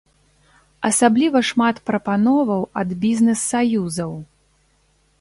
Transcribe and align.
Асабліва 0.89 1.43
шмат 1.51 1.83
прапановаў 1.91 2.67
ад 2.85 2.89
бізнэс-саюзаў. 3.07 4.21